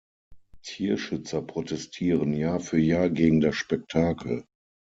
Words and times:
Tierschützer 0.63 1.43
protestieren 1.43 2.33
Jahr 2.33 2.59
für 2.59 2.79
Jahr 2.79 3.11
gegen 3.11 3.39
das 3.39 3.53
Spektakel. 3.55 4.45